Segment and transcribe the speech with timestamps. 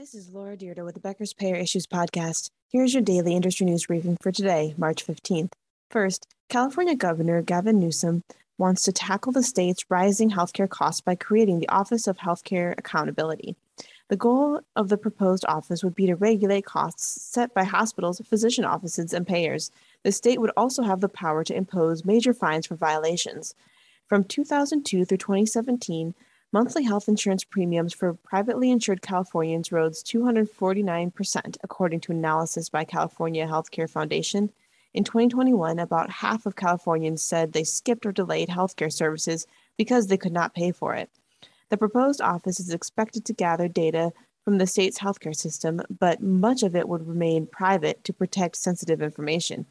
[0.00, 2.48] This is Laura Dyrda with the Becker's Payer Issues Podcast.
[2.72, 5.52] Here's your daily industry news briefing for today, March 15th.
[5.90, 8.22] First, California Governor Gavin Newsom
[8.56, 13.56] wants to tackle the state's rising healthcare costs by creating the Office of Healthcare Accountability.
[14.08, 18.64] The goal of the proposed office would be to regulate costs set by hospitals, physician
[18.64, 19.70] offices, and payers.
[20.02, 23.54] The state would also have the power to impose major fines for violations.
[24.08, 26.14] From 2002 through 2017,
[26.52, 33.46] monthly health insurance premiums for privately insured Californians rose 249%, according to analysis by California
[33.46, 34.50] Healthcare Foundation.
[34.92, 40.16] In 2021, about half of Californians said they skipped or delayed healthcare services because they
[40.16, 41.08] could not pay for it.
[41.68, 44.12] The proposed office is expected to gather data
[44.44, 49.00] from the state's healthcare system, but much of it would remain private to protect sensitive
[49.00, 49.66] information.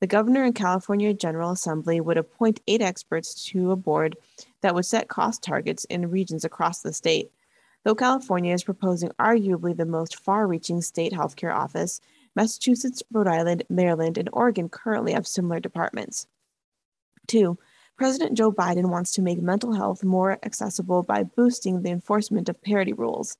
[0.00, 4.16] The governor and California General Assembly would appoint eight experts to a board
[4.62, 7.30] that would set cost targets in regions across the state.
[7.84, 12.00] Though California is proposing arguably the most far reaching state healthcare office,
[12.34, 16.26] Massachusetts, Rhode Island, Maryland, and Oregon currently have similar departments.
[17.26, 17.58] Two,
[17.98, 22.62] President Joe Biden wants to make mental health more accessible by boosting the enforcement of
[22.62, 23.36] parity rules.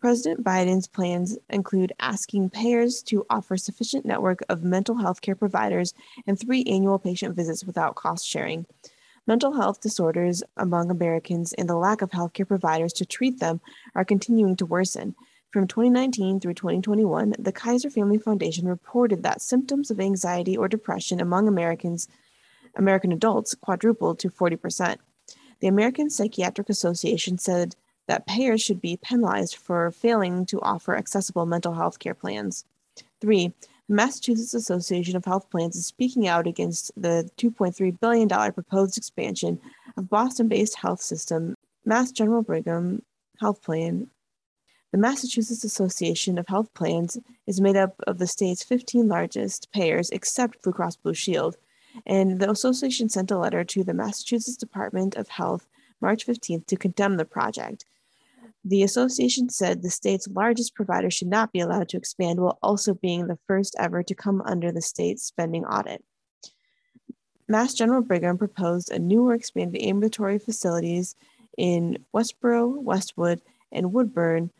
[0.00, 5.92] President Biden's plans include asking payers to offer sufficient network of mental health care providers
[6.24, 8.64] and three annual patient visits without cost sharing.
[9.26, 13.60] Mental health disorders among Americans and the lack of healthcare providers to treat them
[13.96, 15.16] are continuing to worsen.
[15.50, 21.20] From 2019 through 2021, the Kaiser Family Foundation reported that symptoms of anxiety or depression
[21.20, 22.06] among Americans,
[22.76, 24.98] American adults quadrupled to 40%.
[25.60, 27.74] The American Psychiatric Association said
[28.08, 32.64] that payers should be penalized for failing to offer accessible mental health care plans.
[33.20, 33.52] Three,
[33.88, 39.60] the Massachusetts Association of Health Plans is speaking out against the $2.3 billion proposed expansion
[39.96, 43.02] of Boston based health system, Mass General Brigham
[43.40, 44.08] Health Plan.
[44.92, 50.10] The Massachusetts Association of Health Plans is made up of the state's 15 largest payers
[50.10, 51.56] except Blue Cross Blue Shield,
[52.06, 55.66] and the association sent a letter to the Massachusetts Department of Health
[56.00, 57.84] March 15th to condemn the project,
[58.68, 62.94] the association said the state's largest provider should not be allowed to expand while also
[62.94, 66.04] being the first ever to come under the state's spending audit.
[67.48, 71.16] Mass General Brigham proposed a new or expanded ambulatory facilities
[71.56, 73.40] in Westboro, Westwood,
[73.72, 74.50] and Woburn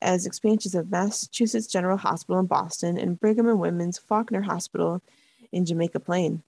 [0.00, 5.02] as expansions of Massachusetts General Hospital in Boston and Brigham and Women's Faulkner Hospital
[5.52, 6.42] in Jamaica Plain.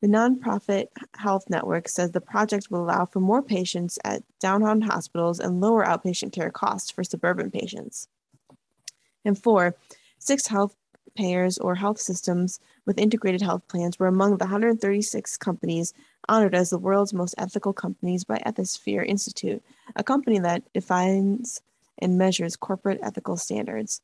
[0.00, 5.40] The nonprofit health network says the project will allow for more patients at downtown hospitals
[5.40, 8.08] and lower outpatient care costs for suburban patients.
[9.24, 9.76] And four,
[10.18, 10.76] six health
[11.14, 15.94] payers or health systems with integrated health plans were among the 136 companies
[16.28, 19.62] honored as the world's most ethical companies by Ethisphere Institute,
[19.96, 21.62] a company that defines
[21.98, 24.00] and measures corporate ethical standards.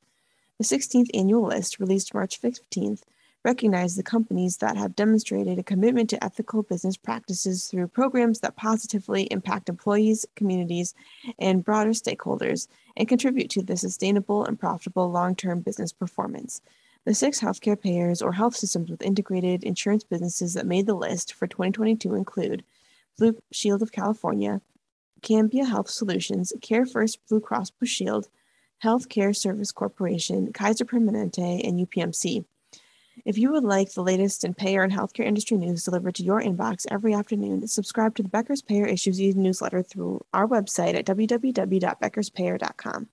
[0.59, 3.03] The 16th annual list, released March 15th,
[3.45, 8.57] recognize the companies that have demonstrated a commitment to ethical business practices through programs that
[8.57, 10.95] positively impact employees, communities,
[11.39, 16.61] and broader stakeholders and contribute to the sustainable and profitable long term business performance.
[17.07, 21.33] The six healthcare payers or health systems with integrated insurance businesses that made the list
[21.33, 22.63] for 2022 include
[23.19, 24.61] Blue Shield of California,
[25.23, 28.29] Cambia Health Solutions, CareFirst Blue Cross Blue Shield,
[28.85, 32.45] Healthcare Service Corporation, Kaiser Permanente, and UPMC.
[33.31, 36.43] If you would like the latest in payer and healthcare industry news delivered to your
[36.43, 43.09] inbox every afternoon, subscribe to the Becker's Payer Issues newsletter through our website at www.beckerspayer.com.